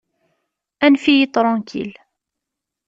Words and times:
Anef-iyi 0.85 1.25
ṭṛankil! 1.35 1.91